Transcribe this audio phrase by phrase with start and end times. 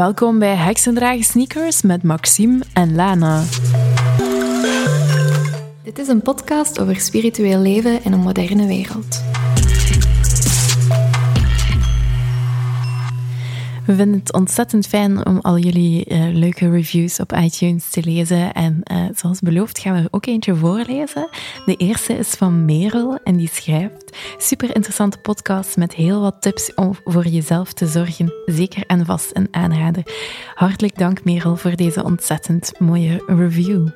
[0.00, 3.42] Welkom bij Heksendragen Sneakers met Maxime en Lana.
[5.82, 9.22] Dit is een podcast over spiritueel leven in een moderne wereld.
[13.90, 18.52] We vinden het ontzettend fijn om al jullie uh, leuke reviews op iTunes te lezen.
[18.52, 21.28] En uh, zoals beloofd gaan we er ook eentje voorlezen.
[21.64, 26.74] De eerste is van Merel en die schrijft: Super interessante podcast met heel wat tips
[26.74, 28.32] om voor jezelf te zorgen.
[28.46, 30.02] Zeker en vast een aanrader.
[30.54, 33.88] Hartelijk dank, Merel, voor deze ontzettend mooie review.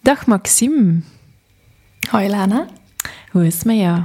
[0.00, 1.00] Dag Maxime.
[2.10, 2.66] Hoi Lana.
[3.30, 4.02] Hoe is het met jou?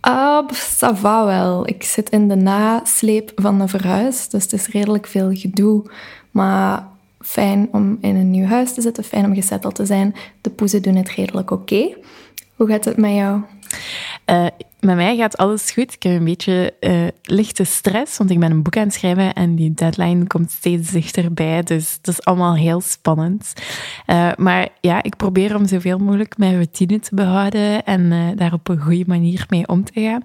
[0.00, 1.68] Va wel.
[1.68, 5.90] Ik zit in de nasleep van een verhuis, dus het is redelijk veel gedoe.
[6.30, 6.86] Maar
[7.20, 10.14] fijn om in een nieuw huis te zitten, fijn om gezetteld te zijn.
[10.40, 11.96] De poezen doen het redelijk oké.
[12.56, 13.40] Hoe gaat het met jou?
[14.26, 14.46] Uh,
[14.80, 15.94] met mij gaat alles goed.
[15.94, 19.32] Ik heb een beetje uh, lichte stress, want ik ben een boek aan het schrijven
[19.32, 21.62] en die deadline komt steeds dichterbij.
[21.62, 23.52] Dus dat is allemaal heel spannend.
[24.06, 28.68] Uh, maar ja, ik probeer om zoveel mogelijk mijn routine te behouden en daar op
[28.68, 30.24] een goede manier mee om te gaan.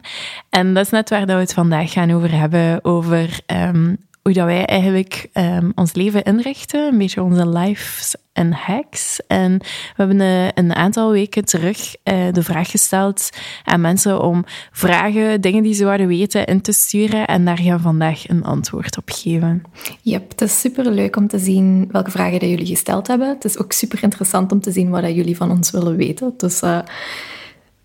[0.49, 4.33] En dat is net waar dat we het vandaag gaan over hebben, over um, hoe
[4.33, 9.19] dat wij eigenlijk um, ons leven inrichten, een beetje onze lives en hacks.
[9.27, 13.29] En we hebben uh, een aantal weken terug uh, de vraag gesteld
[13.63, 17.27] aan mensen om vragen, dingen die ze zouden weten, in te sturen.
[17.27, 19.63] En daar gaan we vandaag een antwoord op geven.
[20.01, 23.29] Yep, het is super leuk om te zien welke vragen dat jullie gesteld hebben.
[23.29, 26.33] Het is ook super interessant om te zien wat dat jullie van ons willen weten.
[26.37, 26.79] Dus uh,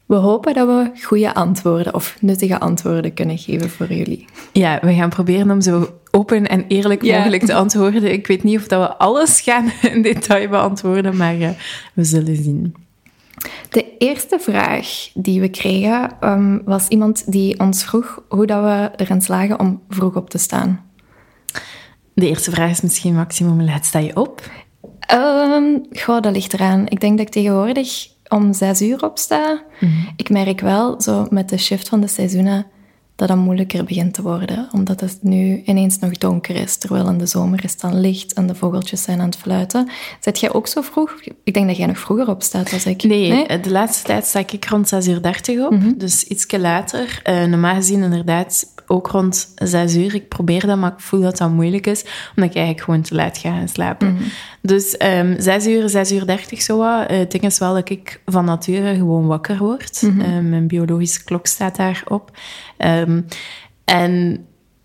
[0.06, 4.24] we hopen dat we goede antwoorden of nuttige antwoorden kunnen geven voor jullie.
[4.52, 8.12] Ja, we gaan proberen om zo open en eerlijk mogelijk te antwoorden.
[8.12, 11.50] Ik weet niet of dat we alles gaan in detail beantwoorden, maar uh,
[11.94, 12.74] we zullen zien.
[13.70, 18.90] De eerste vraag die we kregen um, was iemand die ons vroeg hoe dat we
[18.96, 20.84] erin slagen om vroeg op te staan.
[22.14, 24.50] De eerste vraag is misschien, Maximum, laat sta je op?
[25.12, 26.88] Um, goh, dat ligt eraan.
[26.88, 29.62] Ik denk dat ik tegenwoordig om zes uur opsta.
[29.80, 30.12] Mm -hmm.
[30.16, 32.66] Ik merk wel, zo met de shift van de seizoenen,
[33.20, 34.68] dat dat moeilijker begint te worden.
[34.72, 38.32] Omdat het nu ineens nog donker is, terwijl in de zomer is het dan licht
[38.32, 39.88] en de vogeltjes zijn aan het fluiten.
[40.20, 41.20] Zet jij ook zo vroeg?
[41.44, 43.02] Ik denk dat jij nog vroeger opstaat als ik.
[43.02, 43.60] Nee, nee?
[43.60, 45.98] de laatste tijd sta ik rond 6 uur 30 op, mm -hmm.
[45.98, 47.22] dus ietsje later.
[47.24, 50.14] Uh, normaal gezien inderdaad ook rond 6 uur.
[50.14, 52.04] Ik probeer dat, maar ik voel dat dat moeilijk is,
[52.36, 54.08] omdat ik eigenlijk gewoon te laat ga gaan slapen.
[54.08, 54.26] Mm -hmm.
[54.62, 57.10] Dus um, 6 uur, 6 uur 30 zo wat.
[57.10, 60.02] Uh, het ding is wel dat ik van nature gewoon wakker word.
[60.02, 60.20] Mm -hmm.
[60.20, 62.30] uh, mijn biologische klok staat daarop.
[62.78, 63.26] Um,
[63.84, 64.44] en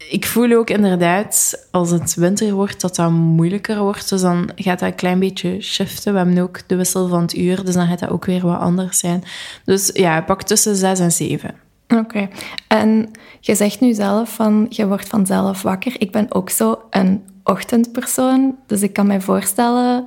[0.10, 4.10] ik voel ook inderdaad, als het winter wordt, dat dat moeilijker wordt.
[4.10, 6.12] Dus dan gaat dat een klein beetje shiften.
[6.12, 8.60] We hebben ook de wissel van het uur, dus dan gaat dat ook weer wat
[8.60, 9.24] anders zijn.
[9.66, 11.65] Dus ja, pak tussen 6 en 7.
[11.88, 12.00] Oké.
[12.00, 12.30] Okay.
[12.68, 15.96] En je zegt nu zelf van, je wordt vanzelf wakker.
[15.98, 20.04] Ik ben ook zo een ochtendpersoon, dus ik kan mij voorstellen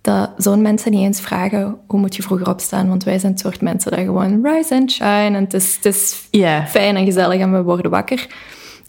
[0.00, 3.40] dat zo'n mensen niet eens vragen hoe moet je vroeger opstaan, want wij zijn het
[3.40, 6.66] soort mensen dat gewoon rise and shine en het is, het is yeah.
[6.66, 8.26] fijn en gezellig en we worden wakker.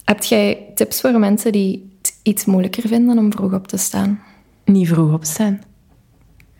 [0.04, 4.22] Heb jij tips voor mensen die het iets moeilijker vinden om vroeg op te staan?
[4.64, 5.62] Niet vroeg opstaan.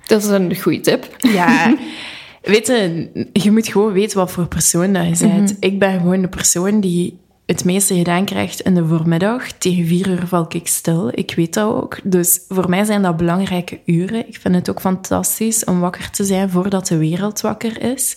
[0.07, 1.17] Dat is een goede tip.
[1.19, 1.75] Ja,
[2.43, 5.41] weet je, je moet gewoon weten wat voor persoon dat je bent.
[5.41, 5.57] Mm -hmm.
[5.61, 9.53] Ik ben gewoon de persoon die het meeste gedaan krijgt in de voormiddag.
[9.53, 11.11] Tegen vier uur val ik stil.
[11.15, 11.99] Ik weet dat ook.
[12.05, 14.29] Dus voor mij zijn dat belangrijke uren.
[14.29, 18.17] Ik vind het ook fantastisch om wakker te zijn voordat de wereld wakker is.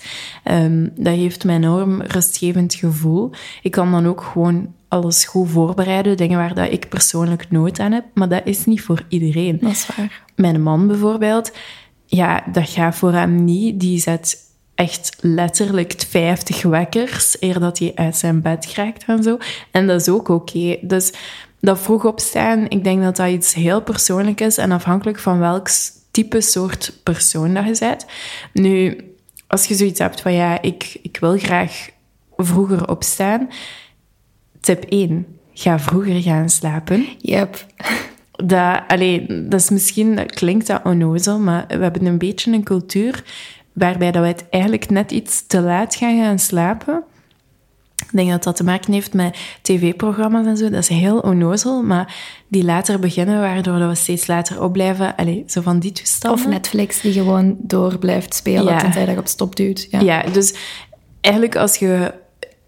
[0.51, 3.31] Um, dat geeft mij een enorm rustgevend gevoel.
[3.61, 6.17] Ik kan dan ook gewoon alles goed voorbereiden.
[6.17, 8.05] Dingen waar dat ik persoonlijk nood aan heb.
[8.13, 9.57] Maar dat is niet voor iedereen.
[9.61, 10.23] Dat is waar.
[10.35, 11.51] Mijn man bijvoorbeeld,
[12.05, 13.79] ja, dat gaat voor hem niet.
[13.79, 14.37] Die zet
[14.75, 19.37] echt letterlijk 50 wekkers eer dat hij uit zijn bed krijgt en zo.
[19.71, 20.77] En dat is ook oké.
[20.81, 21.13] Dus
[21.59, 25.69] dat vroeg opstaan, ik denk dat dat iets heel persoonlijk is en afhankelijk van welk
[26.11, 28.05] type soort persoon dat je bent.
[28.53, 28.97] Nu,
[29.47, 31.89] als je zoiets hebt van ja, ik, ik wil graag
[32.37, 33.49] vroeger opstaan.
[34.59, 37.05] Tip 1, ga vroeger gaan slapen.
[37.17, 37.65] Yep.
[38.35, 42.63] Dat, allee, dat is misschien, dat klinkt dat onnozel, maar we hebben een beetje een
[42.63, 43.23] cultuur
[43.73, 47.03] waarbij dat we het eigenlijk net iets te laat gaan gaan slapen.
[47.95, 50.69] Ik denk dat dat te maken heeft met tv-programma's en zo.
[50.69, 52.15] Dat is heel onnozel, maar
[52.47, 55.15] die later beginnen, waardoor dat we steeds later opblijven.
[55.15, 56.39] Allee, zo van die toestanden.
[56.39, 58.77] Of Netflix die gewoon door blijft spelen, ja.
[58.77, 59.87] tenzij dat je op stop duwt.
[59.89, 59.99] Ja.
[59.99, 60.53] ja, dus
[61.21, 62.13] eigenlijk als je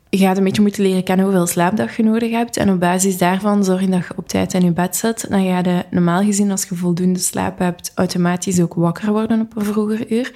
[0.10, 2.58] je gaat een beetje moeten leren kennen hoeveel slaapdag je nodig hebt.
[2.58, 5.30] En op basis daarvan zorg je dat je op tijd in je bed zit.
[5.30, 9.56] Dan ga je normaal gezien, als je voldoende slaap hebt, automatisch ook wakker worden op
[9.56, 10.32] een vroeger uur.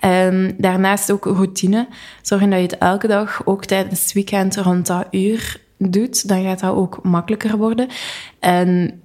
[0.00, 1.88] En daarnaast ook routine.
[2.22, 6.42] Zorg dat je het elke dag, ook tijdens het weekend, rond dat uur doet, dan
[6.42, 7.88] gaat dat ook makkelijker worden.
[8.40, 9.00] En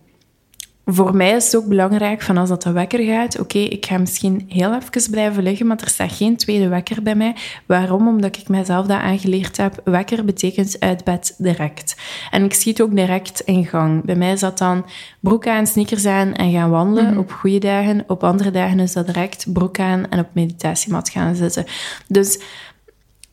[0.89, 3.97] voor mij is het ook belangrijk van als dat de wekker gaat, oké, ik ga
[3.97, 7.35] misschien heel even blijven liggen, maar er staat geen tweede wekker bij mij.
[7.65, 8.07] Waarom?
[8.07, 9.81] Omdat ik mezelf dat aangeleerd heb.
[9.83, 11.95] Wekker betekent uit bed direct.
[12.31, 14.05] En ik schiet ook direct in gang.
[14.05, 14.85] Bij mij is dat dan
[15.19, 17.17] broek aan, sneakers aan en gaan wandelen Mhm.
[17.17, 18.03] op goede dagen.
[18.07, 21.65] Op andere dagen is dat direct broek aan en op meditatiemat gaan zitten.
[22.07, 22.39] Dus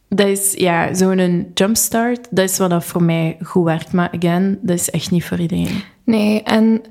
[0.08, 2.26] dat is ja, zo'n jumpstart.
[2.30, 3.92] Dat is wat dat voor mij goed werkt.
[3.92, 5.82] Maar again, dat is echt niet voor iedereen.
[6.04, 6.82] Nee, en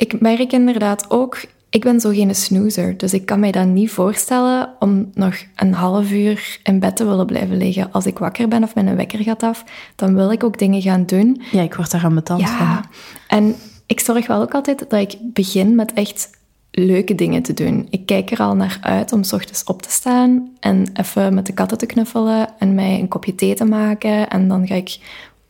[0.00, 2.96] ik merk inderdaad ook, ik ben zo geen snoozer.
[2.96, 7.04] Dus ik kan mij dat niet voorstellen om nog een half uur in bed te
[7.04, 7.92] willen blijven liggen.
[7.92, 9.64] Als ik wakker ben of mijn wekker gaat af,
[9.96, 11.42] dan wil ik ook dingen gaan doen.
[11.50, 12.38] Ja, ik word daar aan van.
[12.38, 12.84] Ja,
[13.28, 13.54] en
[13.86, 16.30] ik zorg wel ook altijd dat ik begin met echt
[16.70, 17.86] leuke dingen te doen.
[17.90, 21.46] Ik kijk er al naar uit om 's ochtends op te staan en even met
[21.46, 24.28] de katten te knuffelen en mij een kopje thee te maken.
[24.28, 24.98] En dan ga ik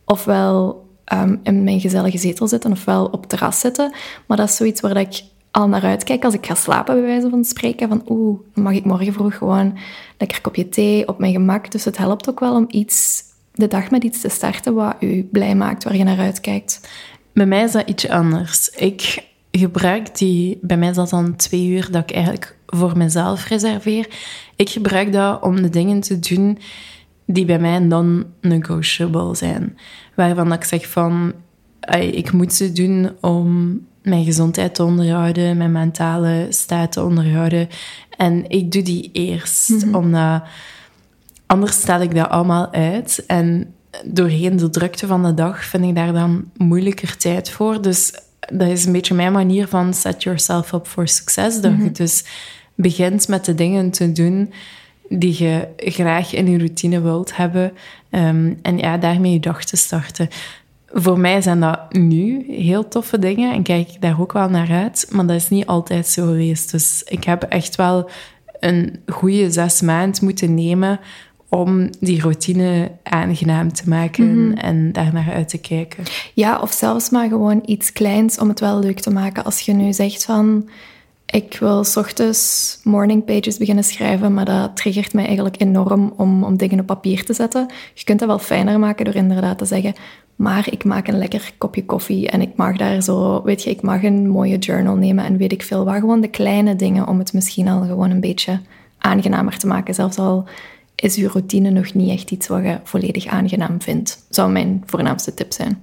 [0.05, 3.93] ofwel ehm, in mijn gezellige zetel zitten ofwel op het terras zitten.
[4.27, 7.29] Maar dat is zoiets waar ik al naar uitkijk als ik ga slapen, bij wijze
[7.29, 7.87] van spreken.
[7.87, 9.77] Van oeh, dan mag ik morgen vroeg gewoon
[10.17, 11.71] lekker kopje thee op mijn gemak.
[11.71, 13.23] Dus het helpt ook wel om iets,
[13.53, 16.89] de dag met iets te starten wat u blij maakt, waar je naar uitkijkt.
[17.33, 18.69] Bij mij is dat iets anders.
[18.69, 23.47] Ik gebruik die, bij mij is dat dan twee uur dat ik eigenlijk voor mezelf
[23.47, 24.07] reserveer.
[24.55, 26.57] Ik gebruik dat om de dingen te doen
[27.33, 29.77] die bij mij non-negotiable zijn.
[30.15, 31.33] Waarvan dat ik zeg van,
[32.11, 37.69] ik moet ze doen om mijn gezondheid te onderhouden, mijn mentale staat te onderhouden.
[38.17, 40.43] En ik doe die eerst, omdat
[41.45, 43.23] anders stel ik dat allemaal uit.
[43.27, 43.73] En
[44.05, 47.81] doorheen de drukte van de dag vind ik daar dan moeilijker tijd voor.
[47.81, 48.13] Dus
[48.53, 51.61] dat is een beetje mijn manier van set yourself up for success.
[51.61, 52.25] Dat je dus
[52.75, 54.53] begint met de dingen te doen
[55.11, 57.71] die je graag in je routine wilt hebben.
[58.09, 60.27] Ehm, en ja, daarmee je dag te starten.
[60.87, 64.71] Voor mij zijn dat nu heel toffe dingen en kijk ik daar ook wel naar
[64.71, 65.07] uit.
[65.09, 66.71] Maar dat is niet altijd zo geweest.
[66.71, 68.09] Dus ik heb echt wel
[68.59, 70.99] een goede zes maanden moeten nemen
[71.49, 76.03] om die routine aangenaam te maken en daar naar uit te kijken.
[76.33, 79.43] Ja, of zelfs maar gewoon iets kleins om het wel leuk te maken.
[79.43, 80.69] Als je nu zegt van,
[81.31, 86.43] ik wil 's ochtends morning pages beginnen schrijven, maar dat triggert mij eigenlijk enorm om,
[86.43, 87.67] om dingen op papier te zetten.
[87.93, 89.93] Je kunt dat wel fijner maken door inderdaad te zeggen,
[90.35, 93.81] maar ik maak een lekker kopje koffie en ik mag daar zo, weet je, ik
[93.81, 95.95] mag een mooie journal nemen en weet ik veel wat.
[95.95, 98.59] Gewoon de kleine dingen om het misschien al gewoon een beetje
[98.97, 99.93] aangenamer te maken.
[99.93, 100.45] Zelfs al
[100.95, 104.25] is uw routine nog niet echt iets wat je volledig aangenaam vindt.
[104.29, 105.81] Zou mijn voornaamste tip zijn.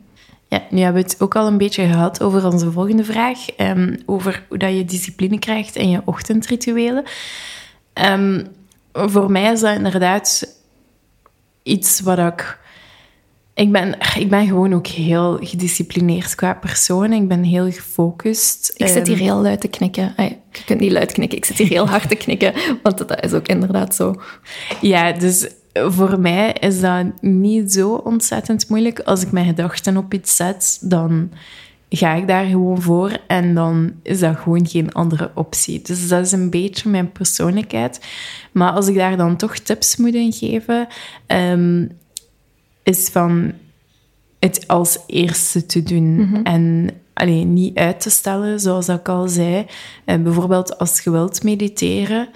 [0.49, 3.51] Ja, nu hebben we het ook al een beetje gehad over onze volgende vraag.
[3.51, 7.05] ehm, over hoe dat je discipline krijgt in je ochtendrituelen.
[7.93, 8.45] Ehm,
[8.93, 10.57] voor mij is dat inderdaad
[11.63, 12.59] iets wat ik...
[13.55, 17.13] Ik ben, ik ben gewoon ook heel gedisciplineerd qua persoon.
[17.13, 18.73] Ik ben heel gefocust.
[18.77, 20.13] Ik zit Ehm, hier heel luid te knikken.
[20.17, 22.53] Ay, je kunt niet luid knikken, ik zit hier heel hard te knikken,
[22.83, 24.15] want dat is ook inderdaad zo.
[24.81, 25.49] Ja, dus
[25.87, 29.01] voor mij is dat niet zo ontzettend moeilijk.
[29.01, 31.31] Als ik mijn gedachten op iets zet, dan
[31.89, 35.83] ga ik daar gewoon voor en dan is dat gewoon geen andere optie.
[35.83, 38.07] Dus dat is een beetje mijn persoonlijkheid.
[38.53, 40.87] Maar als ik daar dan toch tips moet in geven,
[41.27, 41.87] ehm,
[42.83, 43.53] is van
[44.39, 49.67] het als eerste te doen en alleen niet uit te stellen, zoals ik al zei.
[50.05, 52.29] Eh, bijvoorbeeld als je wilt mediteren,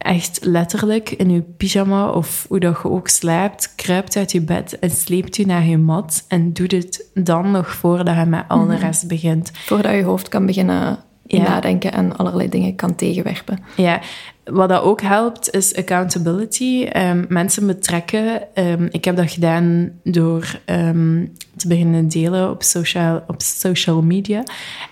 [0.00, 4.78] echt letterlijk in je pyjama of hoe dat je ook slaapt, kruipt uit je bed
[4.78, 8.66] en sleept je naar je mat en doet het dan nog voordat je met al
[8.66, 9.50] de rest begint.
[9.54, 11.42] Voordat je hoofd kan beginnen Ja.
[11.42, 13.58] nadenken en allerlei dingen kan tegenwerpen.
[13.76, 14.00] Ja,
[14.44, 16.84] wat dat ook helpt is accountability.
[16.84, 18.54] Ehm, mensen betrekken.
[18.54, 21.24] Ehm, ik heb dat gedaan door ehm,
[21.56, 24.42] te beginnen delen op social, op social media.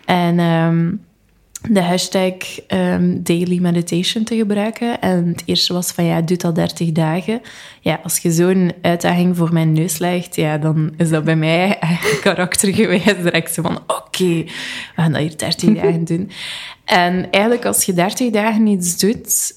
[0.04, 0.38] En
[1.62, 2.34] de hashtag
[2.66, 5.00] ehm, daily meditation te gebruiken.
[5.00, 7.40] En het eerste was van ja, doe dat 30 dagen.
[7.80, 11.78] Ja, als je zo'n uitdaging voor mijn neus legt, ja, dan is dat bij mij
[12.20, 14.52] karaktergewijs direct zo van oké, we
[14.96, 16.30] gaan dat hier 30 dagen doen.
[16.84, 19.54] En eigenlijk als je 30 dagen iets doet,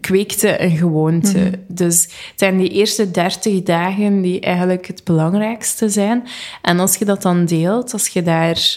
[0.00, 1.50] kweekte een gewoonte.
[1.68, 6.26] Dus het zijn die eerste 30 dagen die eigenlijk het belangrijkste zijn.
[6.62, 8.76] En als je dat dan deelt, als je daar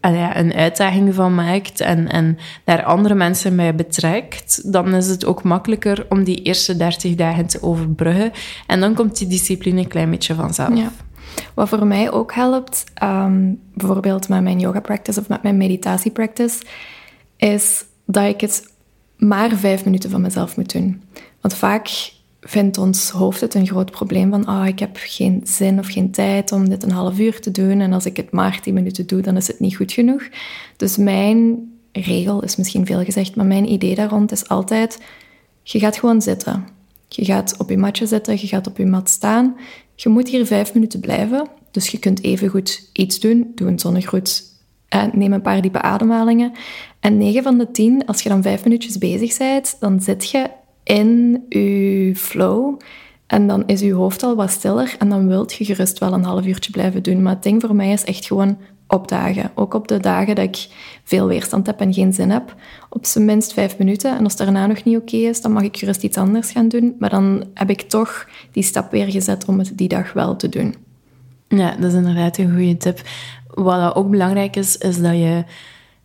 [0.00, 5.24] ja, een uitdaging van maakt en, en daar andere mensen bij betrekt, dan is het
[5.24, 8.32] ook makkelijker om die eerste 30 dagen te overbruggen.
[8.66, 10.76] En dan komt die discipline een klein beetje vanzelf.
[10.76, 10.90] Ja.
[11.54, 16.10] Wat voor mij ook helpt, ehm, bijvoorbeeld met mijn yoga practice of met mijn meditatie
[16.10, 16.64] practice,
[17.36, 18.72] is dat ik het
[19.16, 21.02] maar vijf minuten van mezelf moet doen.
[21.40, 25.78] Want vaak vindt ons hoofd het een groot probleem van oh, ik heb geen zin
[25.78, 28.60] of geen tijd om dit een half uur te doen en als ik het maar
[28.60, 30.28] tien minuten doe, dan is het niet goed genoeg.
[30.76, 35.00] Dus mijn regel is misschien veel gezegd, maar mijn idee daar rond is altijd,
[35.62, 36.66] je gaat gewoon zitten.
[37.08, 39.56] Je gaat op je matje zitten, je gaat op je mat staan.
[39.94, 43.52] Je moet hier vijf minuten blijven, dus je kunt even goed iets doen.
[43.54, 44.42] Doe een zonnegroet,
[44.88, 46.52] eh, neem een paar diepe ademhalingen.
[47.00, 50.50] En 9 van de 10, als je dan vijf minuutjes bezig bent, dan zit je
[50.82, 52.80] in je flow.
[53.26, 56.24] En dan is je hoofd al wat stiller en dan wilt je gerust wel een
[56.24, 57.22] half uurtje blijven doen.
[57.22, 59.50] Maar het ding voor mij is echt gewoon opdagen.
[59.54, 60.68] Ook op de dagen dat ik
[61.04, 62.54] veel weerstand heb en geen zin heb.
[62.88, 64.16] Op zijn minst vijf minuten.
[64.16, 66.68] En als het daarna nog niet oké is, dan mag ik gerust iets anders gaan
[66.68, 66.96] doen.
[66.98, 70.48] Maar dan heb ik toch die stap weer gezet om het die dag wel te
[70.48, 70.74] doen.
[71.48, 73.00] Ja, dat is inderdaad een goede tip.
[73.46, 75.44] Wat ook belangrijk is, is dat je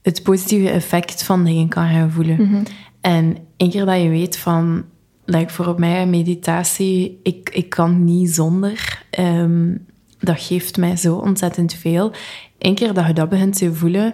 [0.01, 2.35] het positieve effect van dingen kan gaan voelen.
[2.41, 2.63] Mhm.
[3.01, 4.85] En keer dat je weet van,
[5.25, 9.75] like voor mij meditatie, ik, ik kan niet zonder, ehm,
[10.19, 12.11] dat geeft mij zo ontzettend veel.
[12.59, 14.13] Eén keer dat je dat begint te voelen,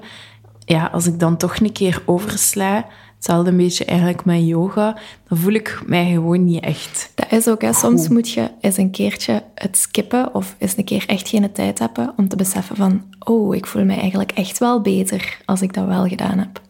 [0.66, 5.38] ja, als ik dan toch een keer oversla, hetzelfde een beetje eigenlijk met yoga, dan
[5.38, 7.12] voel ik mij gewoon niet echt.
[7.16, 7.74] Dat is ook, hè.
[7.74, 11.80] soms moet je eens een keertje het skippen of eens een keer echt geen tijd
[11.80, 15.74] hebben om te beseffen van, oh, ik voel mij eigenlijk echt wel beter als ik
[15.74, 16.62] dat wel gedaan heb.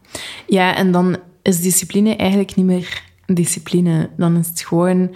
[0.48, 4.10] Ja, en dan is discipline eigenlijk niet meer discipline.
[4.18, 5.16] Dan is het gewoon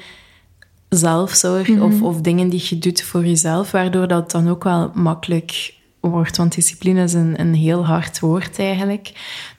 [0.89, 5.73] zelfzorg of, of dingen die je doet voor jezelf, waardoor dat dan ook wel makkelijk
[5.99, 6.37] wordt.
[6.37, 9.11] Want discipline is een, een heel hard woord eigenlijk.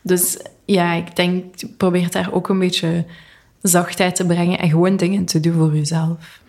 [0.03, 1.45] Dus ja, ik denk,
[1.77, 3.05] probeer daar ook een beetje
[3.63, 6.41] zachtheid te brengen en gewoon dingen te doen voor jezelf.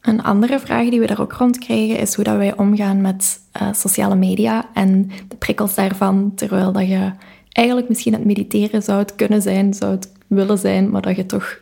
[0.00, 3.40] Een andere vraag die we daar ook rond krijgen is hoe dat wij omgaan met
[3.52, 7.12] eh, sociale media en de prikkels daarvan, terwijl dat je
[7.52, 11.16] eigenlijk misschien aan het mediteren zou het kunnen zijn, zou het willen zijn, maar dat
[11.16, 11.58] je toch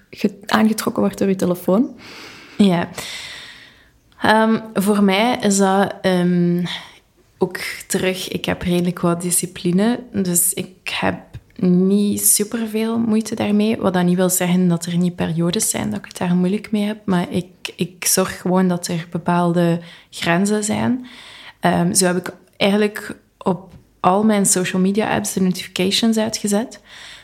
[0.47, 1.97] aangetrokken wordt door je telefoon.
[2.57, 2.89] Ja.
[4.23, 6.65] Ehm, voor mij is dat ehm,
[7.39, 8.29] ook terug...
[8.29, 11.19] Ik heb redelijk wat discipline, dus ik heb
[11.61, 13.77] niet superveel moeite daarmee.
[13.77, 16.71] Wat dat niet wil zeggen dat er niet periodes zijn dat ik het daar moeilijk
[16.71, 19.81] mee heb, maar ik, ik zorg gewoon dat er bepaalde
[20.11, 21.07] grenzen zijn.
[21.61, 26.81] Um, zo heb ik eigenlijk op al mijn social media apps de notifications uitgezet.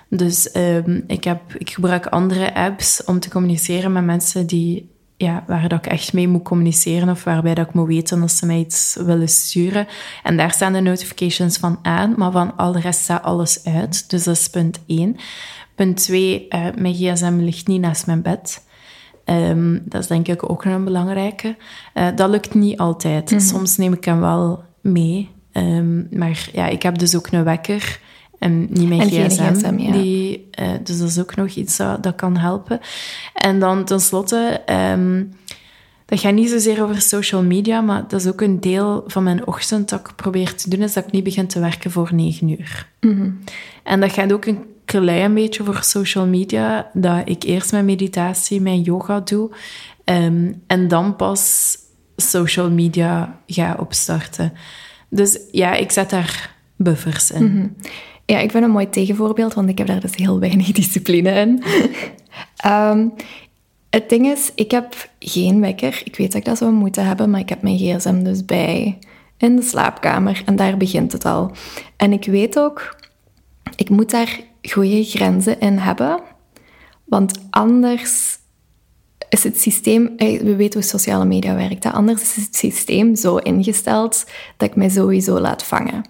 [0.08, 5.44] Dus um, ik, heb, ik gebruik andere apps om te communiceren met mensen die, ja,
[5.46, 8.46] waar dat ik echt mee moet communiceren of waarbij dat ik moet weten dat ze
[8.46, 9.86] mij iets willen sturen.
[10.22, 14.10] En daar staan de notifications van aan, maar van al de rest staat alles uit.
[14.10, 15.16] Dus dat is punt 1.
[15.74, 18.62] Punt 2, uh, eh, mijn gsm ligt niet naast mijn bed.
[19.24, 21.56] Um, dat is denk ik ook een belangrijke.
[21.94, 23.30] Uh, dat lukt niet altijd.
[23.30, 23.46] Mm -hmm.
[23.46, 25.33] Soms neem ik hem wel mee.
[25.56, 28.00] Um, maar ja, ik heb dus ook een wekker
[28.38, 29.54] en niet mijn en gsm.
[29.54, 29.92] gsm ja.
[29.92, 32.80] die, uh, dus dat is ook nog iets dat, dat kan helpen.
[33.34, 35.32] En dan tenslotte, um,
[36.06, 39.46] dat gaat niet zozeer over social media, maar dat is ook een deel van mijn
[39.46, 42.48] ochtend dat ik probeer te doen, is dat ik niet begin te werken voor negen
[42.48, 42.88] uur.
[43.00, 43.38] Mm -hmm.
[43.82, 48.60] En dat gaat ook een klein beetje voor social media, dat ik eerst mijn meditatie,
[48.60, 49.50] mijn yoga doe,
[50.04, 51.76] um, en dan pas
[52.16, 54.52] social media ga opstarten.
[55.14, 57.46] Dus ja, ik zet daar buffers in.
[57.46, 57.76] -hmm.
[58.26, 61.62] Ja, ik ben een mooi tegenvoorbeeld, want ik heb daar dus heel weinig discipline in.
[62.66, 63.12] um,
[63.90, 66.02] het ding is, ik heb geen wekker.
[66.04, 68.98] Ik weet dat ik dat zou moeten hebben, maar ik heb mijn gsm dus bij
[69.36, 70.42] in de slaapkamer.
[70.44, 71.52] En daar begint het al.
[71.96, 72.96] En ik weet ook,
[73.76, 76.20] ik moet daar goede grenzen in hebben.
[77.04, 78.38] Want anders
[79.34, 83.36] is het systeem, eh, we weten hoe sociale media werkt, anders is het systeem zo
[83.36, 84.24] ingesteld
[84.56, 86.04] dat ik mij sowieso laat vangen.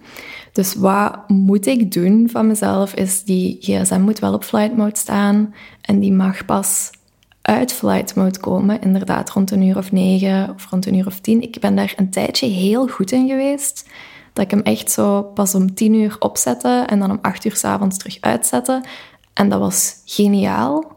[0.51, 4.97] Dus wat moet ik doen van mezelf, is die gsm moet wel op flight mode
[4.97, 6.89] staan en die mag pas
[7.41, 11.19] uit flight mode komen, inderdaad rond een uur of negen of rond een uur of
[11.19, 11.41] tien.
[11.41, 13.89] Ik ben daar een tijdje heel goed in geweest,
[14.33, 17.55] dat ik hem echt zo pas om tien uur opzette en dan om acht uur
[17.55, 18.83] s'avonds terug uitzette.
[19.33, 20.94] En dat was geniaal.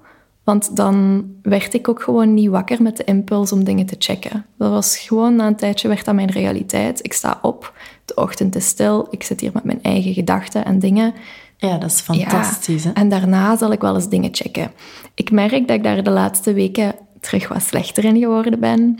[0.49, 4.47] Want dan werd ik ook gewoon niet wakker met de impuls om dingen te checken.
[4.59, 7.05] Dat was gewoon na een tijdje werd dat mijn realiteit.
[7.05, 7.73] Ik sta op,
[8.05, 11.15] de ochtend is stil, ik zit hier met mijn eigen gedachten en dingen.
[11.57, 12.83] Ja, dat is fantastisch.
[12.83, 14.71] Ja, en daarna zal ik wel eens dingen checken.
[15.15, 18.99] Ik merk dat ik daar de laatste weken terug wat slechter in geworden ben.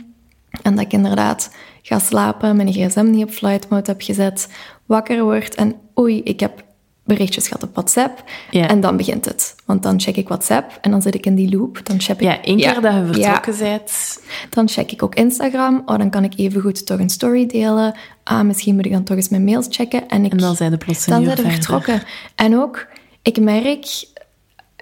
[0.61, 4.49] En dat ik inderdaad ga slapen, mijn gsm niet op flight mode heb gezet,
[4.85, 6.63] wakker word en oei, ik heb
[7.05, 8.23] berichtjes gehad op WhatsApp.
[8.51, 8.67] Ja.
[8.67, 9.55] En dan begint het.
[9.69, 11.85] Want dan check ik WhatsApp en dan zit ik in die loop.
[11.85, 13.59] Dan check ik, ja, één keer dat je vertrokken ja.
[13.59, 14.19] bent.
[14.49, 15.81] Dan check ik ook Instagram.
[15.85, 17.97] Oh, dan kan ik even goed toch een story delen.
[18.23, 20.07] Ah, misschien moet ik dan toch eens mijn mails checken.
[20.07, 22.01] En, ik, en dan zijn de plots Dan zijn we vertrokken.
[22.35, 22.87] En ook,
[23.21, 24.07] ik merk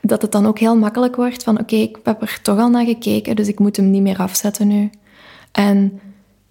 [0.02, 2.86] dat het dan ook heel makkelijk wordt van oké, ik heb er toch al naar
[2.86, 4.90] gekeken, dus ik moet hem niet meer afzetten nu.
[5.52, 6.00] En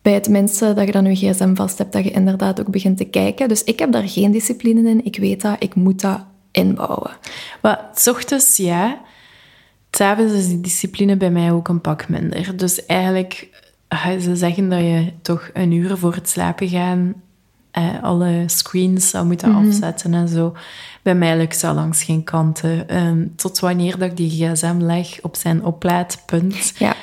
[0.03, 2.97] bij het minste dat je dan je gsm vast hebt, dat je inderdaad ook begint
[2.97, 3.49] te kijken.
[3.49, 5.05] Dus ik heb daar geen discipline in.
[5.05, 6.21] Ik weet dat, ik moet dat
[6.57, 7.11] inbouwen.
[7.61, 9.01] Wat, s ochtends ja,
[9.91, 12.57] s'avonds is die discipline bij mij ook een pak minder.
[12.57, 13.49] Dus eigenlijk,
[14.21, 17.15] ze zeggen dat je toch een uur voor het slapen gaan
[17.71, 19.67] eh, alle screens zou moeten mhm.
[19.67, 20.57] afzetten en zo.
[21.03, 22.97] Bij mij lukt dat langs geen kanten.
[22.97, 26.95] Um, tot wanneer dat ik die gsm leg op zijn oplaadpunt, ja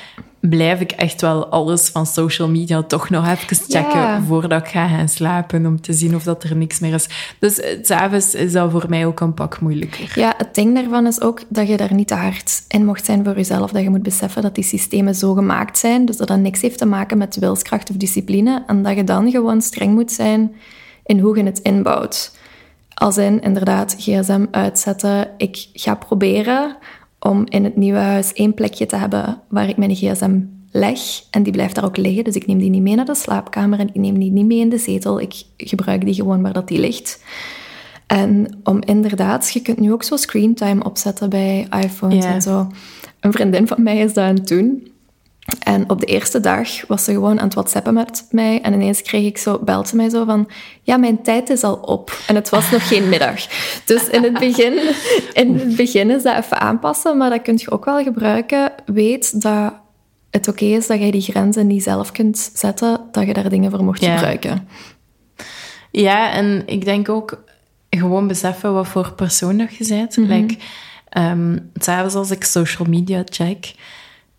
[0.48, 4.88] blijf ik echt wel alles van social media toch nog even checken voordat ik ga
[4.88, 7.08] gaan slapen, om te zien of dat er niks meer is.
[7.38, 10.12] Dus eh, s'avonds is dat voor mij ook een pak moeilijker.
[10.14, 13.24] Ja, het ding daarvan is ook dat je daar niet te hard in mocht zijn
[13.24, 13.70] voor jezelf.
[13.70, 16.78] Dat je moet beseffen dat die systemen zo gemaakt zijn, dus dat dat niks heeft
[16.78, 18.62] te maken met wilskracht of discipline.
[18.66, 20.54] En dat je dan gewoon streng moet zijn
[21.04, 22.36] in hoe je het inbouwt.
[22.94, 25.28] Als in, inderdaad, gsm uitzetten.
[25.36, 26.76] Ik ga proberen
[27.26, 30.40] om in het nieuwe huis één plekje te hebben waar ik mijn gsm
[30.70, 31.00] leg.
[31.30, 32.24] En die blijft daar ook liggen.
[32.24, 34.58] Dus ik neem die niet mee naar de slaapkamer en ik neem die niet mee
[34.58, 35.20] in de zetel.
[35.20, 37.22] Ik gebruik die gewoon waar dat die ligt.
[38.06, 42.68] En om inderdaad, je kunt nu ook zo screentime opzetten bij iPhones en zo.
[43.20, 44.92] Een vriendin van mij is dat aan het doen.
[45.58, 48.60] En op de eerste dag was ze gewoon aan het whatsappen met mij.
[48.60, 50.50] En ineens kreeg ik zo, belt ze mij zo van...
[50.82, 52.18] Ja, mijn tijd is al op.
[52.26, 53.46] En het was nog geen middag.
[53.84, 54.72] Dus in het begin,
[55.32, 57.16] in het begin is dat even aanpassen.
[57.16, 58.72] Maar dat kun je ook wel gebruiken.
[58.86, 59.74] Weet dat
[60.30, 63.00] het oké is dat je die grenzen niet zelf kunt zetten.
[63.12, 64.68] Dat je daar dingen voor mocht gebruiken.
[65.90, 67.42] Ja, en ik denk ook
[67.90, 70.16] gewoon beseffen wat voor persoon dat je bent.
[70.16, 70.34] Mm -hmm.
[70.34, 70.56] like,
[71.18, 71.70] um,
[72.14, 73.74] als ik social media check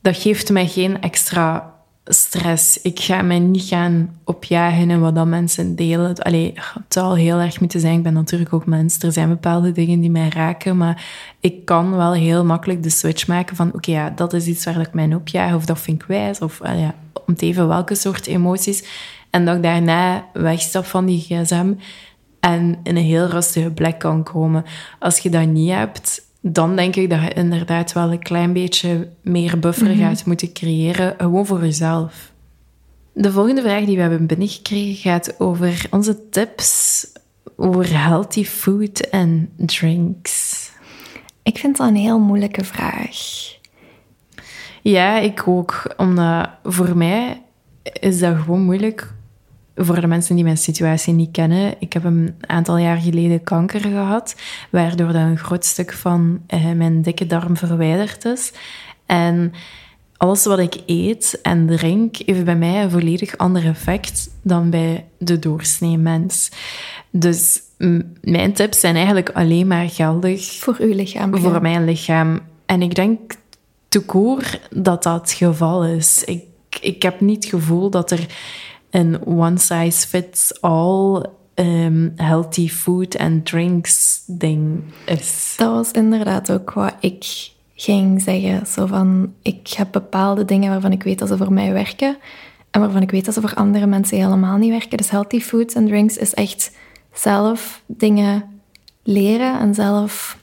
[0.05, 1.73] dat geeft mij geen extra
[2.05, 2.81] stress.
[2.81, 6.15] Ik ga mij niet gaan opjagen in wat dat mensen delen.
[6.15, 7.97] Allee, het zou heel erg moeten zijn.
[7.97, 9.03] Ik ben natuurlijk ook mens.
[9.03, 10.77] Er zijn bepaalde dingen die mij raken.
[10.77, 11.05] Maar
[11.39, 13.73] ik kan wel heel makkelijk de switch maken van...
[13.73, 15.53] Oké, ja, dat is iets waar ik mij opjaag.
[15.53, 16.39] Of dat vind ik wijs.
[16.39, 16.93] Of ja,
[17.25, 18.83] om te even welke soort emoties.
[19.29, 21.73] En dat ik daarna wegstap van die gsm
[22.39, 24.65] en in een heel rustige plek kan komen.
[24.99, 29.09] Als je dat niet hebt, dan denk ik dat je inderdaad wel een klein beetje
[29.21, 29.99] meer buffer mhm.
[29.99, 32.31] gaat moeten creëren, gewoon voor jezelf.
[33.13, 37.07] De volgende vraag die we hebben binnengekregen gaat over onze tips
[37.55, 40.69] over healthy food en drinks.
[41.43, 43.17] Ik vind dat een heel moeilijke vraag.
[44.81, 45.93] Ja, ik ook.
[45.97, 47.41] Omdat voor mij
[47.99, 49.13] is dat gewoon moeilijk
[49.75, 53.79] voor de mensen die mijn situatie niet kennen, ik heb een aantal jaar geleden kanker
[53.79, 54.35] gehad,
[54.69, 58.51] waardoor dat een groot stuk van eh, mijn dikke darm verwijderd is.
[59.05, 59.53] En
[60.17, 65.05] alles wat ik eet en drink, heeft bij mij een volledig ander effect dan bij
[65.17, 66.51] de doorsnee mens.
[67.09, 67.61] Dus
[68.21, 70.53] mijn tips zijn eigenlijk alleen maar geldig...
[70.53, 71.37] Voor uw lichaam.
[71.37, 72.39] Voor mijn lichaam.
[72.65, 73.33] En ik denk
[73.87, 76.23] toekoor dat dat het geval is.
[76.23, 76.43] Ik,
[76.81, 78.25] ik heb niet het gevoel dat er
[78.95, 85.53] een one-size-fits-all um, healthy food and drinks ding is.
[85.57, 88.67] Dat was inderdaad ook wat ik ging zeggen.
[88.67, 92.17] Zo van, ik heb bepaalde dingen waarvan ik weet dat ze voor mij werken
[92.71, 94.97] en waarvan ik weet dat ze voor andere mensen helemaal niet werken.
[94.97, 96.71] Dus healthy foods and drinks is echt
[97.13, 98.43] zelf dingen
[99.03, 100.37] leren en zelf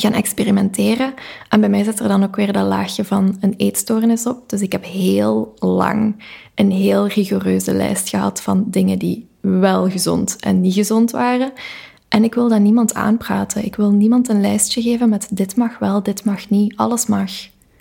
[0.00, 1.14] gaan experimenteren.
[1.48, 4.48] En bij mij zit er dan ook weer dat laagje van een eetstoornis op.
[4.48, 10.36] Dus ik heb heel lang een heel rigoureuze lijst gehad van dingen die wel gezond
[10.40, 11.52] en niet gezond waren.
[12.08, 13.64] En ik wil dat niemand aanpraten.
[13.64, 17.30] Ik wil niemand een lijstje geven met dit mag wel, dit mag niet, alles mag.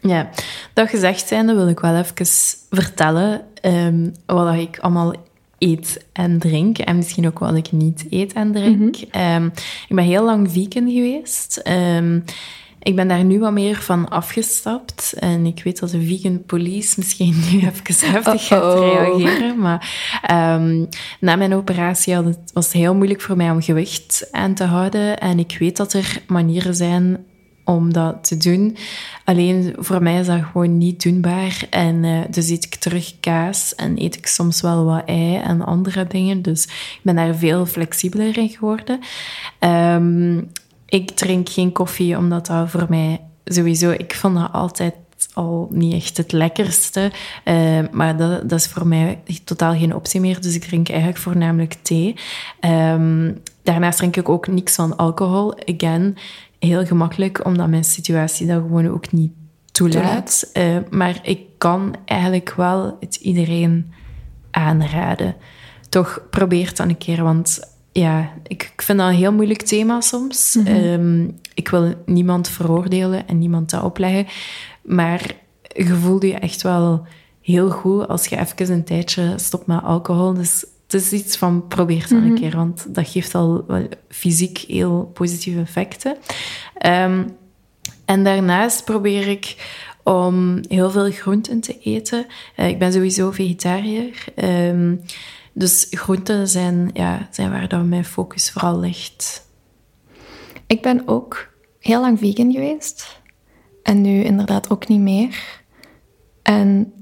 [0.01, 0.29] Ja,
[0.73, 2.25] dat gezegd zijnde wil ik wel even
[2.69, 5.13] vertellen um, wat ik allemaal
[5.57, 6.77] eet en drink.
[6.77, 8.95] En misschien ook wat ik niet eet en drink.
[8.95, 9.05] Mhm.
[9.11, 9.45] Ehm,
[9.87, 11.61] ik ben heel lang vegan geweest.
[11.67, 12.23] Um,
[12.85, 15.13] ik ben daar nu wat meer van afgestapt.
[15.19, 19.59] En ik weet dat de vegan police misschien nu even heftig gaat reageren.
[19.59, 19.89] Maar
[20.55, 20.87] um,
[21.19, 24.63] na mijn operatie had het, was het heel moeilijk voor mij om gewicht aan te
[24.63, 25.19] houden.
[25.19, 27.25] En ik weet dat er manieren zijn
[27.65, 28.77] om dat te doen.
[29.23, 31.67] Alleen voor mij is dat gewoon niet doenbaar.
[31.69, 35.61] En uh, dus eet ik terug kaas en eet ik soms wel wat ei en
[35.61, 36.41] andere dingen.
[36.41, 38.99] Dus ik ben daar veel flexibeler in geworden.
[39.59, 40.49] Um,
[40.85, 43.91] ik drink geen koffie, omdat dat voor mij sowieso...
[43.91, 44.93] Ik vond dat altijd
[45.33, 47.11] al niet echt het lekkerste.
[47.45, 50.41] Uh, maar dat, dat, is voor mij totaal geen optie meer.
[50.41, 52.15] Dus ik drink eigenlijk voornamelijk thee.
[52.61, 55.53] Um, daarnaast drink ik ook niks van alcohol.
[55.65, 56.17] Again,
[56.59, 59.31] heel gemakkelijk, omdat mijn situatie dat gewoon ook niet
[59.71, 60.51] toelaat.
[60.53, 63.93] Uh, maar ik kan eigenlijk wel het iedereen
[64.51, 65.35] aanraden.
[65.89, 69.61] Toch probeer het dan een keer, want ja, ik, ik vind dat een heel moeilijk
[69.61, 70.57] thema soms.
[70.65, 74.27] Ehm, ik wil niemand veroordelen en niemand dat opleggen.
[74.81, 77.05] Maar je voelt je echt wel
[77.41, 80.33] heel goed als je even een tijdje stopt met alcohol.
[80.33, 84.57] Dus het is iets van probeer het een keer, want dat geeft al wel fysiek
[84.57, 86.17] heel positieve effecten.
[86.77, 87.23] Ehm,
[88.05, 89.55] en daarnaast probeer ik
[90.03, 92.25] om heel veel groenten te eten.
[92.55, 94.23] Eh, ik ben sowieso vegetariër.
[94.35, 95.01] Um,
[95.53, 99.47] dus groenten zijn, ja, zijn waar dat mijn focus vooral ligt.
[100.67, 103.21] Ik ben ook heel lang vegan geweest.
[103.83, 105.63] En nu inderdaad ook niet meer.
[106.41, 106.93] En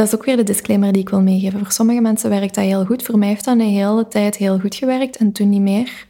[0.00, 1.58] dat is ook weer de disclaimer die ik wil meegeven.
[1.58, 3.02] Voor sommige mensen werkt dat heel goed.
[3.02, 6.06] Voor mij heeft dat een hele tijd heel goed gewerkt en toen niet meer.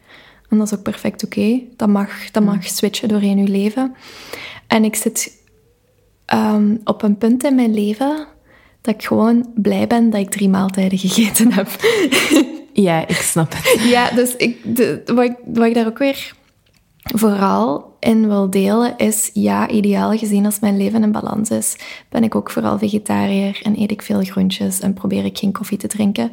[0.49, 1.61] En dat is ook perfect oké.
[1.77, 3.95] Dat, mag, dat mag switchen doorheen je leven.
[4.67, 5.43] En ik zit
[6.25, 8.27] ehm, op een punt in mijn leven
[8.81, 11.69] dat ik gewoon blij ben dat ik drie maaltijden gegeten heb.
[12.73, 13.83] Ja, ik snap het.
[13.83, 16.35] Ja, dus ik, de, wat, ik, wat ik daar ook weer
[17.03, 21.77] vooral in wil delen is, ja, ideaal gezien als mijn leven in balans is,
[22.09, 25.79] ben ik ook vooral vegetariër en eet ik veel groentjes en probeer ik geen koffie
[25.79, 26.33] te drinken.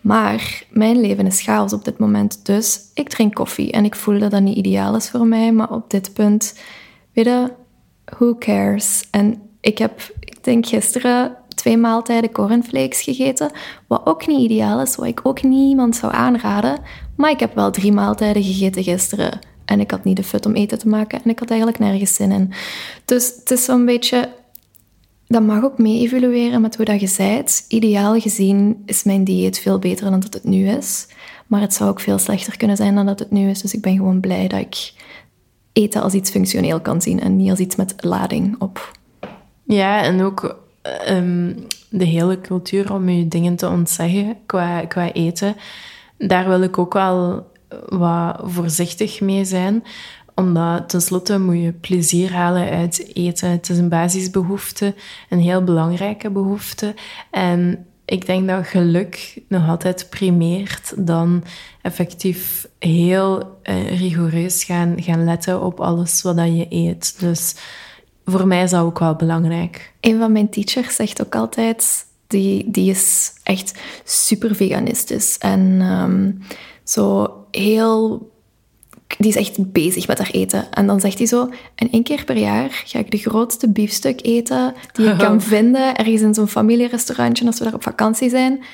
[0.00, 4.18] Maar mijn leven is chaos op dit moment, dus ik drink koffie en ik voel
[4.18, 6.58] dat dat niet ideaal is voor mij, maar op dit punt,
[7.12, 7.50] weet
[8.04, 9.08] who cares?
[9.10, 13.50] En ik heb, ik denk gisteren twee maaltijden cornflakes gegeten,
[13.86, 16.78] wat ook niet ideaal is, wat ik ook niemand zou aanraden.
[17.16, 20.54] Maar ik heb wel drie maaltijden gegeten gisteren en ik had niet de fut om
[20.54, 22.52] eten te maken en ik had eigenlijk nergens zin in.
[23.04, 24.28] Dus het is zo'n beetje...
[25.28, 27.44] Dat mag ook mee evolueren met hoe dat je.
[27.68, 31.06] Ideaal gezien is mijn dieet veel beter dan dat het nu is.
[31.46, 33.60] Maar het zou ook veel slechter kunnen zijn dan dat het nu is.
[33.60, 34.92] Dus ik ben gewoon blij dat ik
[35.72, 38.90] eten als iets functioneel kan zien en niet als iets met lading op.
[39.64, 40.56] Ja, en ook
[41.08, 45.56] um, de hele cultuur om je dingen te ontzeggen qua, qua eten,
[46.18, 47.46] daar wil ik ook wel
[47.88, 49.84] wat voorzichtig mee zijn.
[50.34, 53.50] Omdat tenslotte moet je plezier halen uit eten.
[53.50, 54.94] Het is een basisbehoefte,
[55.28, 56.94] een heel belangrijke behoefte.
[57.30, 61.44] En ik denk dat geluk nog altijd primeert dan
[61.82, 67.20] effectief heel uh, rigoureus gaan, gaan letten op alles wat je eet.
[67.20, 67.54] Dus
[68.24, 69.92] voor mij is dat ook wel belangrijk.
[70.00, 75.38] Een van mijn teachers zegt ook altijd, die, die is echt super veganistisch.
[75.38, 76.30] En ehm,
[76.88, 78.30] zo heel...
[79.18, 80.72] Die is echt bezig met haar eten.
[80.72, 84.20] En dan zegt hij zo, en één keer per jaar ga ik de grootste biefstuk
[84.22, 88.64] eten die ik kan vinden, ergens in zo'n familierestaurantje als we daar op vakantie zijn.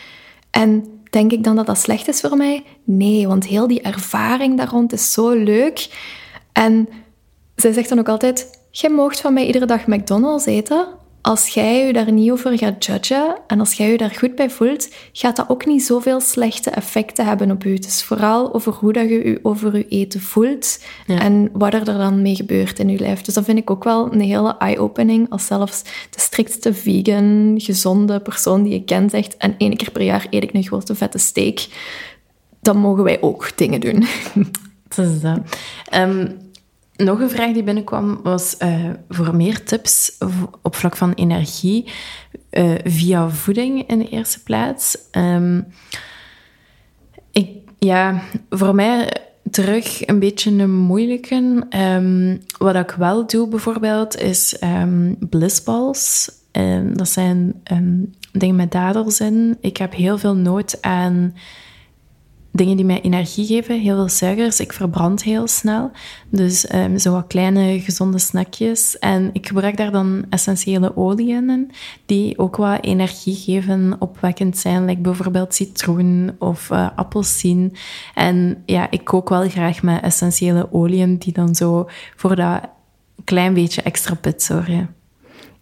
[0.50, 2.64] En denk ik dan dat dat slecht is voor mij?
[2.84, 5.88] Nee, want heel die ervaring daar rond is zo leuk.
[6.52, 6.88] En
[7.56, 10.86] zij zegt dan ook altijd, Jij moogt van mij iedere dag McDonald's eten.
[11.22, 14.50] Als jij je daar niet over gaat judgen en als jij je daar goed bij
[14.50, 17.70] voelt, gaat dat ook niet zoveel slechte effecten hebben op je.
[17.70, 21.84] Het is vooral over hoe dat je je over je eten voelt en wat er
[21.84, 23.20] dan mee gebeurt in je lijf.
[23.20, 28.20] Dus dat vind ik ook wel een hele eye-opening als zelfs de strikste vegan, gezonde
[28.20, 31.18] persoon die je kent zegt en één keer per jaar eet ik een grote vette
[31.18, 31.66] steak.
[32.60, 34.06] Dan mogen wij ook dingen doen.
[34.94, 35.40] Dat is dat.
[35.88, 36.26] Ehm,
[36.96, 40.18] nog een vraag die binnenkwam was uh, voor meer tips
[40.62, 41.92] op vlak van energie
[42.50, 44.98] uh, via voeding in de eerste plaats.
[45.12, 45.66] Um,
[47.30, 49.16] ik, ja, voor mij
[49.50, 51.66] terug een beetje een moeilijke.
[51.70, 56.30] Um, wat ik wel doe bijvoorbeeld is um, blissballs.
[56.92, 57.62] dat zijn
[58.32, 59.56] dingen met dadels in.
[59.60, 61.34] Ik heb heel veel nood aan
[62.52, 64.60] dingen die mij energie geven, heel veel suikers.
[64.60, 65.90] Ik verbrand heel snel.
[66.28, 68.98] Dus um, zo wat kleine gezonde snackjes.
[68.98, 71.70] En ik gebruik daar dan essentiële oliën in,
[72.06, 74.84] die ook wat energie geven, opwekkend zijn.
[74.84, 77.74] Like bijvoorbeeld citroen of uh, appelsien.
[78.14, 82.60] En ja, ik kook wel graag met essentiële oliën, die dan zo voor dat
[83.24, 85.01] klein beetje extra pit zorgen.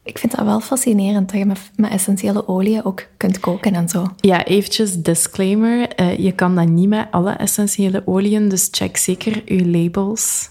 [0.05, 3.89] Ik vind dat wel fascinerend dat je met, met essentiële olie ook kunt koken en
[3.89, 4.07] zo.
[4.17, 6.01] Ja, eventjes disclaimer.
[6.01, 10.49] Uh, je kan dat niet met alle essentiële oliën, dus check zeker je labels.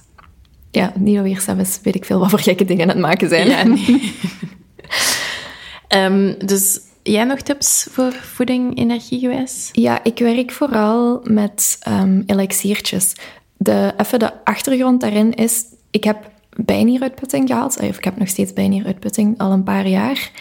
[0.71, 3.47] Ja, niet alweer zelfs weet ik veel wat voor gekke dingen aan het maken zijn.
[3.47, 4.13] Ja, nee.
[5.89, 9.69] um, dus jij nog tips voor voeding, energiegewijs?
[9.71, 13.13] Ja, ik werk vooral met um, elixiertjes.
[13.57, 16.31] De, even de achtergrond daarin is, ik heb
[16.65, 17.79] bijnieruitputting gehad.
[17.79, 20.31] Of ik heb nog steeds bijnieruitputting al een paar jaar.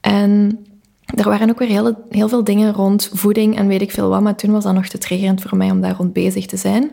[0.00, 0.58] En
[1.04, 4.20] er waren ook weer heel, heel veel dingen rond voeding en weet ik veel wat.
[4.20, 6.90] Maar toen was dat nog te triggerend voor mij om daar rond bezig te zijn.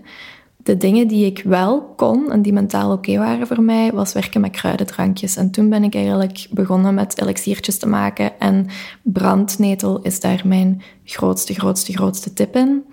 [0.57, 4.41] De dingen die ik wel kon en die mentaal oké waren voor mij, was werken
[4.41, 5.35] met kruidendrankjes.
[5.35, 8.39] En toen ben ik eigenlijk begonnen met elixiertjes te maken.
[8.39, 8.67] En
[9.01, 12.83] brandnetel is daar mijn grootste, grootste, grootste tip in.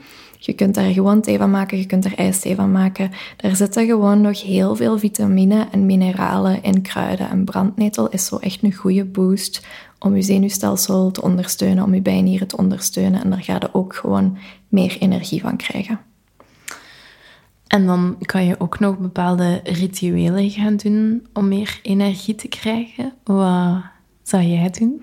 [0.45, 3.11] Je kunt daar gewoon thee van maken, je kunt er ijsthee van maken.
[3.37, 7.31] Daar zitten gewoon nog heel veel vitamine en mineralen in kruiden.
[7.31, 9.67] En brandnetel is zo echt een goede boost
[9.99, 13.23] om je zenuwstelsel te ondersteunen, om je bijnieren te ondersteunen.
[13.23, 16.01] En daar ga je ook gewoon meer energie van krijgen.
[17.67, 23.13] En dan kan je ook nog bepaalde rituelen gaan doen om meer energie te krijgen.
[23.25, 23.83] Wat
[24.23, 25.03] zou jij doen?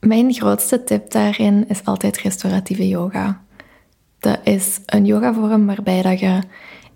[0.00, 3.43] Mijn grootste tip daarin is altijd restauratieve yoga.
[4.24, 6.38] Dat is een yogavorm waarbij dat je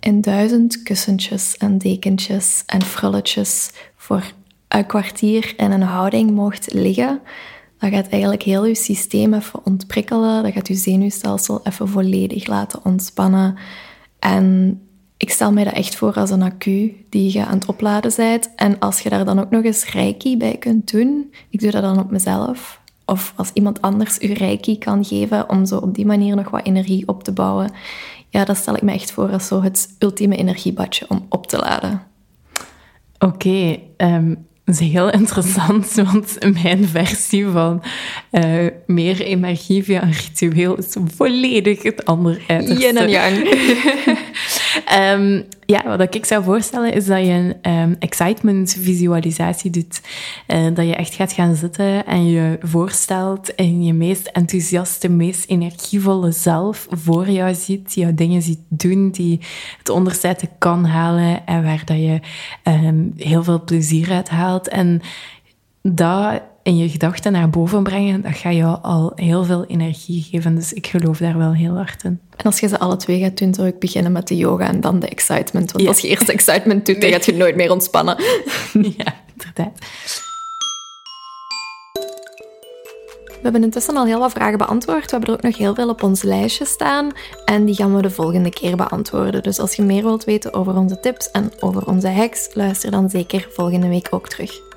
[0.00, 4.32] in duizend kussentjes en dekentjes en frulletjes voor
[4.68, 7.20] een kwartier in een houding mocht liggen.
[7.78, 10.42] Dat gaat eigenlijk heel je systeem even ontprikkelen.
[10.42, 13.56] Dat gaat je zenuwstelsel even volledig laten ontspannen.
[14.18, 14.80] En
[15.16, 18.54] ik stel mij dat echt voor als een accu die je aan het opladen bent.
[18.56, 21.82] En als je daar dan ook nog eens reiki bij kunt doen, ik doe dat
[21.82, 22.80] dan op mezelf.
[23.08, 26.66] Of als iemand anders je reiki kan geven om zo op die manier nog wat
[26.66, 27.70] energie op te bouwen.
[28.28, 31.56] Ja, dat stel ik me echt voor als zo het ultieme energiebadje om op te
[31.56, 32.02] laden.
[33.18, 37.82] Oké, ehm, dat is heel interessant, want mijn versie van
[38.32, 42.86] uh, meer energie via een ritueel is volledig het andere uiterste.
[42.86, 43.36] Yin en yang.
[45.14, 50.00] um, ja, wat ik zou voorstellen is dat je een um, excitement visualisatie doet.
[50.48, 55.50] Uh, dat je echt gaat gaan zitten en je voorstelt en je meest enthousiaste, meest
[55.50, 57.94] energievolle zelf voor jou ziet.
[57.94, 59.40] Die jou dingen ziet doen, die
[59.78, 62.20] het onderzijde kan halen en waar dat je
[62.62, 64.68] um, heel veel plezier uit haalt.
[64.68, 65.00] En
[65.82, 70.54] dat in je gedachten naar boven brengen, dat gaat jou al heel veel energie geven.
[70.54, 72.20] Dus ik geloof daar wel heel hard in.
[72.36, 74.80] En als je ze alle twee gaat doen, zou ik beginnen met de yoga en
[74.80, 75.72] dan de excitement.
[75.72, 78.16] Want als je eerst excitement doet, dan gaat je nooit meer ontspannen.
[78.96, 79.78] Ja, inderdaad.
[83.26, 85.04] We hebben intussen al heel wat vragen beantwoord.
[85.04, 87.10] We hebben er ook nog heel veel op ons lijstje staan.
[87.44, 89.42] En die gaan we de volgende keer beantwoorden.
[89.42, 93.10] Dus als je meer wilt weten over onze tips en over onze hacks, luister dan
[93.10, 94.67] zeker volgende week ook terug.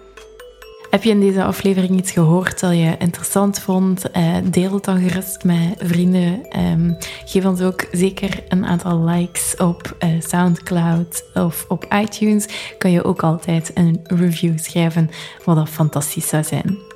[0.92, 4.06] Heb je in deze aflevering iets gehoord dat je interessant vond?
[4.18, 6.60] Uh, deel het dan gerust met vrienden.
[6.60, 12.74] Um, geef ons ook zeker een aantal likes op uh, SoundCloud of op iTunes.
[12.78, 15.10] Kan je ook altijd een review schrijven,
[15.46, 16.91] wat dat fantastisch zou zijn.